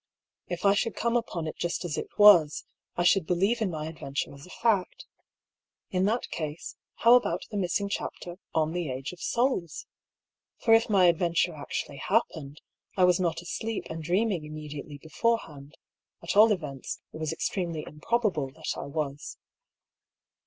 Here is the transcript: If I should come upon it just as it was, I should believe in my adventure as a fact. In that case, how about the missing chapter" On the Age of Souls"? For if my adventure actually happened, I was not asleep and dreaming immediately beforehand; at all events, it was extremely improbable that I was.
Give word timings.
If 0.47 0.65
I 0.65 0.73
should 0.73 0.95
come 0.95 1.15
upon 1.15 1.45
it 1.45 1.55
just 1.57 1.85
as 1.85 1.95
it 1.95 2.07
was, 2.17 2.65
I 2.97 3.03
should 3.03 3.27
believe 3.27 3.61
in 3.61 3.69
my 3.69 3.85
adventure 3.85 4.33
as 4.33 4.47
a 4.47 4.49
fact. 4.49 5.05
In 5.91 6.05
that 6.05 6.31
case, 6.31 6.75
how 6.95 7.13
about 7.13 7.43
the 7.51 7.57
missing 7.57 7.87
chapter" 7.87 8.37
On 8.61 8.71
the 8.73 8.89
Age 8.89 9.13
of 9.13 9.21
Souls"? 9.21 9.85
For 10.63 10.73
if 10.73 10.89
my 10.89 11.05
adventure 11.05 11.53
actually 11.53 11.97
happened, 11.97 12.61
I 12.97 13.03
was 13.03 13.19
not 13.19 13.43
asleep 13.43 13.85
and 13.91 14.01
dreaming 14.01 14.43
immediately 14.43 14.97
beforehand; 14.97 15.77
at 16.23 16.35
all 16.35 16.51
events, 16.51 16.99
it 17.13 17.17
was 17.17 17.31
extremely 17.31 17.83
improbable 17.85 18.49
that 18.53 18.73
I 18.75 18.87
was. 18.87 19.37